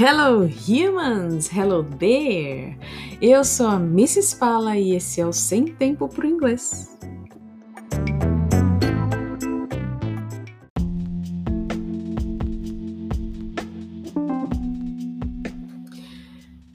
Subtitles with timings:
[0.00, 2.78] Hello humans, hello there.
[3.20, 4.36] Eu sou a Mrs.
[4.38, 6.96] Fala e esse é o Sem Tempo pro Inglês.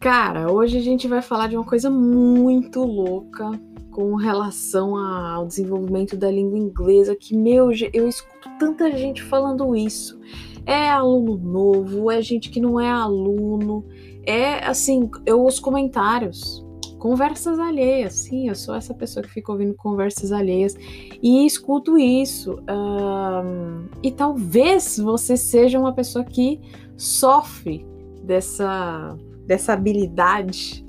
[0.00, 3.48] Cara, hoje a gente vai falar de uma coisa muito louca
[3.92, 10.18] com relação ao desenvolvimento da língua inglesa que meu, eu escuto tanta gente falando isso
[10.66, 13.84] é aluno novo, é gente que não é aluno,
[14.24, 16.64] é assim, eu ouço comentários,
[16.98, 20.74] conversas alheias, sim, eu sou essa pessoa que fica ouvindo conversas alheias
[21.22, 22.58] e escuto isso.
[22.66, 26.58] Um, e talvez você seja uma pessoa que
[26.96, 27.84] sofre
[28.22, 30.82] dessa, dessa habilidade,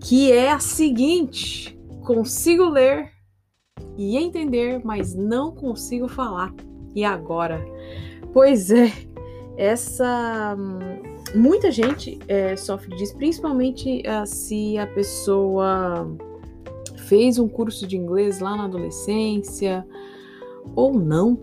[0.00, 3.10] que é a seguinte: consigo ler
[3.96, 6.52] e entender, mas não consigo falar.
[6.94, 7.64] E agora?
[8.34, 8.92] Pois é,
[9.56, 10.56] essa
[11.34, 16.08] muita gente é, sofre disso, principalmente uh, se a pessoa
[17.08, 19.86] fez um curso de inglês lá na adolescência
[20.74, 21.38] ou não.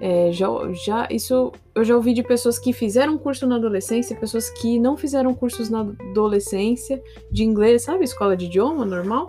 [0.00, 4.50] É, já, já, isso eu já ouvi de pessoas que fizeram curso na adolescência, pessoas
[4.50, 7.00] que não fizeram cursos na adolescência
[7.30, 9.28] de inglês, sabe, escola de idioma normal.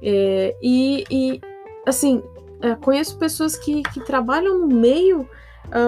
[0.00, 1.40] É, e, e,
[1.84, 2.22] assim,
[2.60, 5.28] é, conheço pessoas que, que trabalham no meio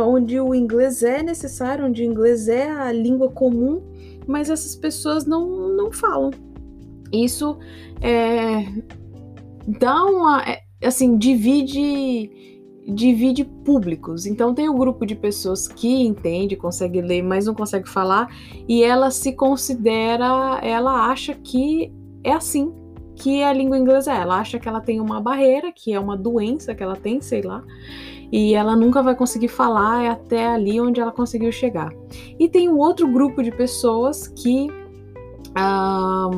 [0.06, 3.82] onde o inglês é necessário, onde o inglês é a língua comum,
[4.26, 6.30] mas essas pessoas não, não falam.
[7.12, 7.58] Isso
[8.00, 8.64] é,
[9.78, 10.42] dá uma.
[10.42, 12.30] É, assim, divide
[12.88, 14.24] divide públicos.
[14.24, 18.34] Então tem o um grupo de pessoas que entende, consegue ler, mas não consegue falar,
[18.66, 21.92] e ela se considera, ela acha que
[22.24, 22.72] é assim
[23.18, 24.18] que a língua inglesa é.
[24.18, 27.42] Ela acha que ela tem uma barreira, que é uma doença que ela tem, sei
[27.42, 27.62] lá,
[28.30, 31.92] e ela nunca vai conseguir falar até ali onde ela conseguiu chegar.
[32.38, 34.68] E tem um outro grupo de pessoas que
[35.54, 36.30] ah,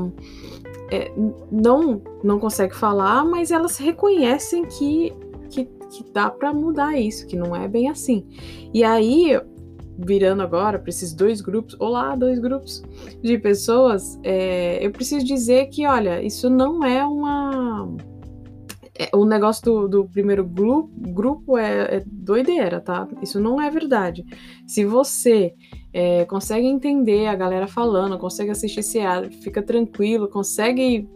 [0.91, 1.13] é,
[1.51, 5.13] não não consegue falar, mas elas reconhecem que,
[5.49, 8.27] que, que dá para mudar isso, que não é bem assim.
[8.73, 9.41] E aí,
[10.05, 12.83] virando agora para esses dois grupos, olá, dois grupos
[13.23, 17.89] de pessoas, é, eu preciso dizer que, olha, isso não é uma
[19.01, 23.09] é, o negócio do, do primeiro grupo, grupo é, é, doideira, tá?
[23.23, 24.23] Isso não é verdade.
[24.67, 25.55] Se você
[25.91, 29.01] é, consegue entender a galera falando, consegue assistir esse
[29.43, 31.09] fica tranquilo, consegue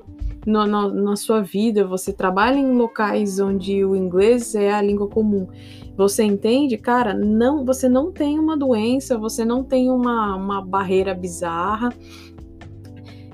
[0.47, 5.09] no, no, na sua vida, você trabalha em locais onde o inglês é a língua
[5.09, 5.49] comum,
[5.97, 11.15] você entende, cara, não, você não tem uma doença, você não tem uma, uma barreira
[11.15, 11.91] bizarra,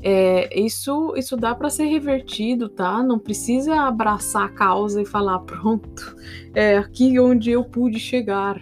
[0.03, 3.03] é, isso, isso dá para ser revertido, tá?
[3.03, 6.17] Não precisa abraçar a causa e falar, pronto,
[6.55, 8.61] é aqui onde eu pude chegar.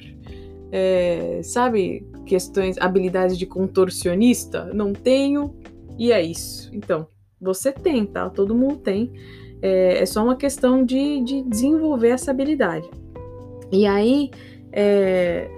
[0.70, 4.66] É, sabe, questões, habilidades de contorcionista?
[4.74, 5.54] Não tenho,
[5.96, 6.70] e é isso.
[6.74, 7.06] Então,
[7.40, 8.28] você tem, tá?
[8.30, 9.12] Todo mundo tem.
[9.60, 12.88] É, é só uma questão de, de desenvolver essa habilidade.
[13.70, 14.30] E aí,
[14.72, 15.50] é,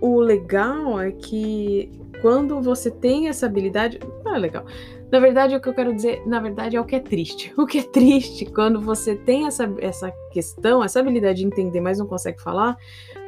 [0.00, 1.90] o legal é que
[2.20, 4.64] quando você tem essa habilidade, ah, legal.
[5.10, 7.52] Na verdade, o que eu quero dizer, na verdade, é o que é triste.
[7.58, 11.98] O que é triste quando você tem essa, essa questão, essa habilidade de entender, mas
[11.98, 12.76] não consegue falar,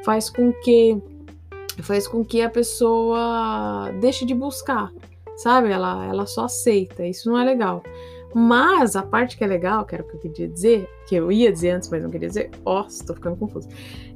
[0.05, 1.01] faz com que
[1.83, 4.91] faz com que a pessoa deixe de buscar,
[5.37, 5.71] sabe?
[5.71, 7.07] Ela, ela só aceita.
[7.07, 7.83] Isso não é legal.
[8.39, 11.33] Mas a parte que é legal, que era o que eu queria dizer, que eu
[11.33, 13.67] ia dizer antes, mas não queria dizer, ó, estou ficando confuso.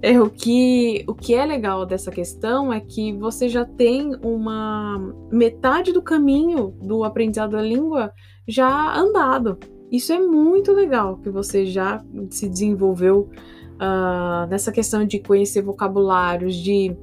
[0.03, 4.99] É o que, o que é legal dessa questão é que você já tem uma
[5.33, 8.13] metade do caminho do aprendizado da língua
[8.47, 9.59] já andado.
[9.91, 13.31] Isso é muito legal que você já se desenvolveu
[13.77, 16.95] uh, nessa questão de conhecer vocabulários, de,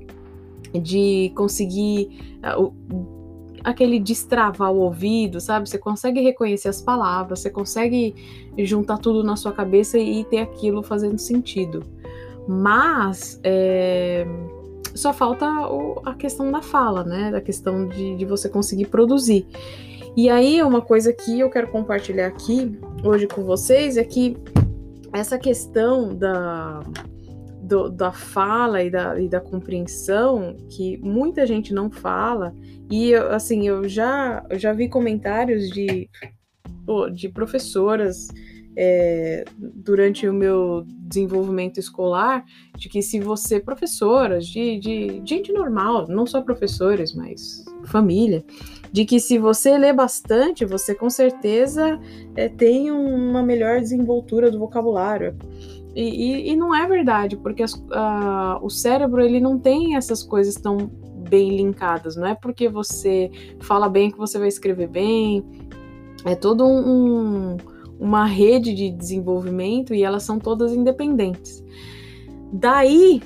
[0.71, 3.16] de conseguir uh,
[3.67, 5.67] aquele destravar o ouvido, sabe?
[5.67, 8.15] Você consegue reconhecer as palavras, você consegue
[8.59, 11.83] juntar tudo na sua cabeça e ter aquilo fazendo sentido.
[12.47, 14.25] Mas é,
[14.95, 17.29] só falta o, a questão da fala, né?
[17.29, 19.45] Da questão de, de você conseguir produzir.
[20.15, 24.37] E aí, uma coisa que eu quero compartilhar aqui hoje com vocês é que
[25.11, 26.79] essa questão da,
[27.67, 32.53] do, da fala e da, e da compreensão, que muita gente não fala,
[32.89, 36.09] e assim, eu já, eu já vi comentários de,
[37.13, 38.29] de professoras
[38.77, 42.45] é, durante o meu desenvolvimento escolar,
[42.77, 48.45] de que se você, professoras, de, de gente normal, não só professores, mas família,
[48.91, 51.99] de que se você lê bastante, você com certeza
[52.35, 55.35] é, tem uma melhor desenvoltura do vocabulário.
[55.95, 57.73] E, e, e não é verdade, porque as,
[58.61, 60.91] o cérebro ele não tem essas coisas tão
[61.27, 62.15] bem linkadas.
[62.15, 63.31] Não é porque você
[63.61, 65.43] fala bem que você vai escrever bem.
[66.25, 67.57] É todo um,
[67.99, 71.63] uma rede de desenvolvimento e elas são todas independentes.
[72.51, 73.21] Daí,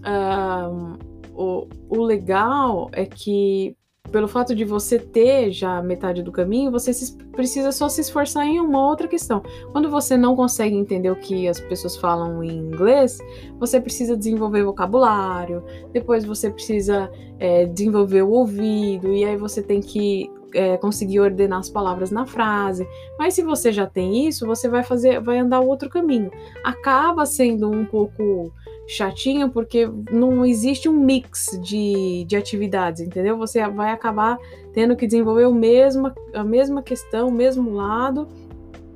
[0.00, 0.98] uh,
[1.34, 3.76] o, o legal é que
[4.12, 8.46] pelo fato de você ter já metade do caminho, você se, precisa só se esforçar
[8.46, 9.42] em uma outra questão.
[9.72, 13.18] Quando você não consegue entender o que as pessoas falam em inglês,
[13.58, 19.80] você precisa desenvolver vocabulário, depois você precisa é, desenvolver o ouvido, e aí você tem
[19.80, 22.86] que é, conseguir ordenar as palavras na frase.
[23.18, 26.30] Mas se você já tem isso, você vai fazer, vai andar outro caminho.
[26.62, 28.52] Acaba sendo um pouco
[28.86, 33.36] chatinho porque não existe um mix de, de atividades, entendeu?
[33.38, 34.38] Você vai acabar
[34.72, 38.28] tendo que desenvolver o mesmo, a mesma questão, o mesmo lado,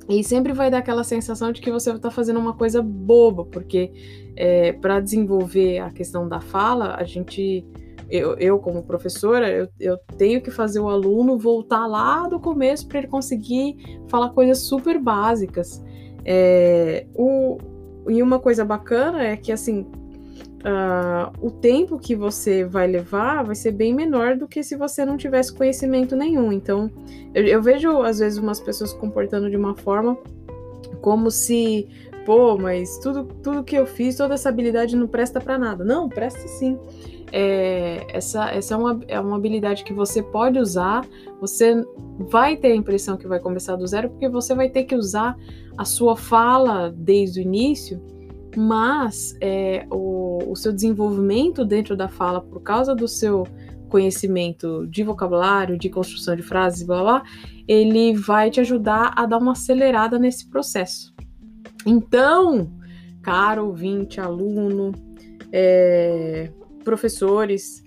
[0.08, 3.92] e sempre vai dar aquela sensação de que você está fazendo uma coisa boba, porque
[4.36, 7.64] é, para desenvolver a questão da fala, a gente
[8.08, 12.86] eu, eu como professora, eu, eu, tenho que fazer o aluno voltar lá do começo
[12.86, 13.76] para ele conseguir
[14.08, 15.82] falar coisas super básicas.
[16.24, 17.58] É, o,
[18.08, 19.86] e uma coisa bacana é que, assim,
[20.60, 25.04] uh, o tempo que você vai levar vai ser bem menor do que se você
[25.04, 26.52] não tivesse conhecimento nenhum.
[26.52, 26.90] Então,
[27.34, 30.16] eu, eu vejo, às vezes, umas pessoas se comportando de uma forma
[31.00, 31.88] como se,
[32.26, 35.84] pô, mas tudo, tudo que eu fiz, toda essa habilidade não presta para nada.
[35.84, 36.76] Não, presta sim.
[37.32, 41.06] É, essa essa é, uma, é uma habilidade que você pode usar,
[41.40, 41.82] você
[42.18, 45.36] vai ter a impressão que vai começar do zero, porque você vai ter que usar
[45.78, 48.02] a sua fala desde o início,
[48.56, 53.44] mas é, o, o seu desenvolvimento dentro da fala, por causa do seu
[53.88, 57.22] conhecimento de vocabulário, de construção de frases, blá blá,
[57.68, 61.14] ele vai te ajudar a dar uma acelerada nesse processo.
[61.86, 62.70] Então,
[63.22, 64.92] caro ouvinte, aluno,
[65.52, 66.50] é,
[66.82, 67.82] professores,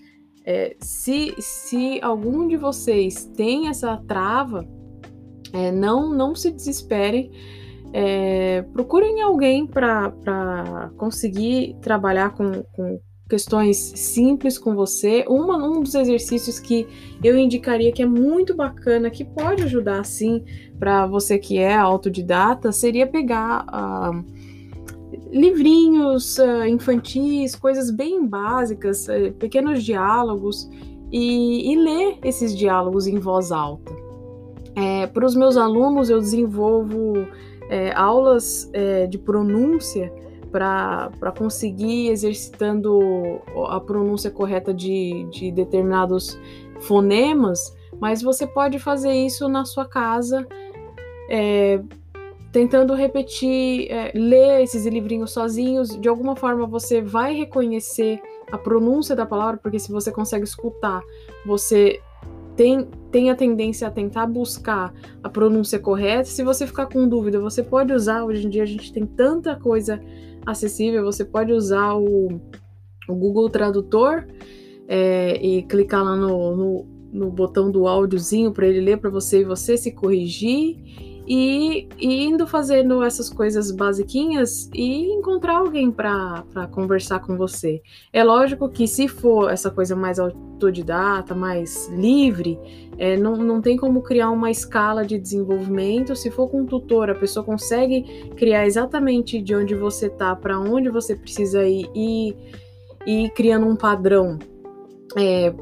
[0.45, 4.65] é, se, se algum de vocês tem essa trava,
[5.53, 7.31] é, não, não se desesperem.
[7.91, 12.99] É, procurem alguém para conseguir trabalhar com, com,
[13.29, 15.23] questões simples com você.
[15.27, 16.87] Uma, um dos exercícios que
[17.23, 20.43] eu indicaria que é muito bacana, que pode ajudar sim
[20.79, 24.25] para você que é autodidata, seria pegar uh,
[25.31, 30.67] livrinhos uh, infantis, coisas bem básicas, uh, pequenos diálogos
[31.11, 33.93] e, e ler esses diálogos em voz alta.
[34.75, 37.27] É, para os meus alunos, eu desenvolvo
[37.69, 40.11] é, aulas é, de pronúncia
[40.51, 42.99] para conseguir exercitando
[43.67, 46.39] a pronúncia correta de, de determinados
[46.81, 50.47] fonemas, mas você pode fazer isso na sua casa,
[51.29, 51.81] é,
[52.51, 55.89] tentando repetir, é, ler esses livrinhos sozinhos.
[55.89, 61.01] De alguma forma você vai reconhecer a pronúncia da palavra, porque se você consegue escutar,
[61.45, 62.01] você
[62.55, 64.93] tem, tem a tendência a tentar buscar
[65.23, 66.25] a pronúncia correta.
[66.25, 68.23] Se você ficar com dúvida, você pode usar.
[68.25, 70.01] Hoje em dia a gente tem tanta coisa
[70.45, 72.39] acessível, você pode usar o,
[73.07, 74.25] o Google Tradutor
[74.87, 79.41] é, e clicar lá no, no, no botão do áudiozinho para ele ler para você
[79.41, 80.77] e você se corrigir
[81.29, 87.83] e, e, indo fazendo essas coisas basiquinhas e encontrar alguém para conversar com você.
[88.11, 92.57] É lógico que se for essa coisa mais autodidata, mais livre,
[92.97, 96.15] é, não, não tem como criar uma escala de desenvolvimento.
[96.15, 100.59] Se for com um tutor, a pessoa consegue criar exatamente de onde você está, para
[100.59, 102.35] onde você precisa ir e,
[103.05, 104.39] e criando um padrão.
[105.15, 105.53] É,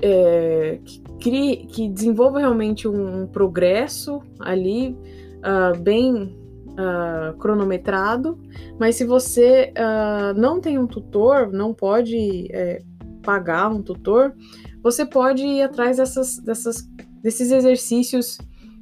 [0.00, 4.96] é, que, crie, que desenvolva realmente um, um progresso ali
[5.38, 6.36] uh, bem
[6.72, 8.36] uh, cronometrado,
[8.78, 12.82] mas se você uh, não tem um tutor, não pode é,
[13.22, 14.34] pagar um tutor,
[14.82, 16.88] você pode ir atrás dessas, dessas,
[17.22, 18.38] desses exercícios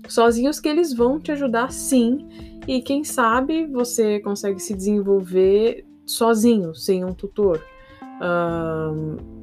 [0.09, 2.27] sozinhos que eles vão te ajudar sim,
[2.67, 7.63] e quem sabe você consegue se desenvolver sozinho, sem um tutor.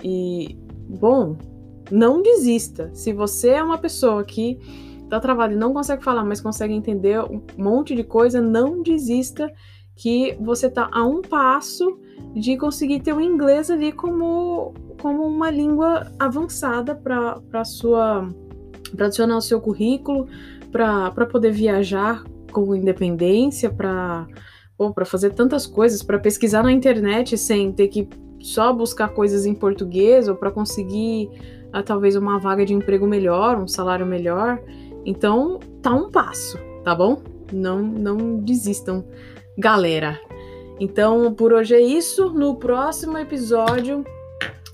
[0.03, 0.57] e
[0.99, 1.37] bom,
[1.91, 2.89] não desista.
[2.94, 4.60] Se você é uma pessoa que
[5.10, 9.51] tá travada e não consegue falar, mas consegue entender um monte de coisa, não desista
[9.96, 12.00] que você tá a um passo
[12.36, 18.29] de conseguir ter o inglês ali como, como uma língua avançada para sua
[18.96, 20.27] para adicionar o seu currículo,
[20.72, 24.27] para poder viajar com independência, para
[24.94, 28.08] para fazer tantas coisas, para pesquisar na internet sem ter que
[28.39, 31.29] só buscar coisas em português ou para conseguir
[31.79, 34.60] uh, talvez uma vaga de emprego melhor, um salário melhor.
[35.05, 37.22] Então, tá um passo, tá bom?
[37.51, 39.05] Não, não desistam,
[39.57, 40.19] galera.
[40.79, 42.29] Então, por hoje é isso.
[42.31, 44.03] No próximo episódio,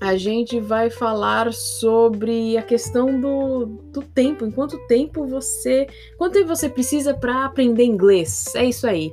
[0.00, 4.44] a gente vai falar sobre a questão do, do tempo.
[4.44, 5.86] Em quanto tempo você.
[6.18, 8.54] Quanto tempo você precisa para aprender inglês?
[8.54, 9.12] É isso aí.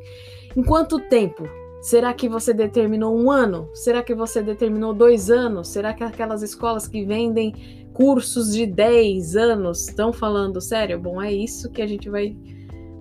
[0.55, 1.47] Em quanto tempo?
[1.81, 3.69] Será que você determinou um ano?
[3.73, 5.69] Será que você determinou dois anos?
[5.69, 10.99] Será que aquelas escolas que vendem cursos de 10 anos estão falando sério?
[10.99, 12.35] Bom, é isso que a gente vai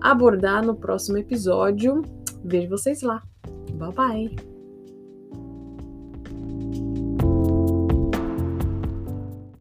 [0.01, 2.01] abordar no próximo episódio.
[2.43, 3.21] Vejo vocês lá.
[3.73, 4.50] Bye bye!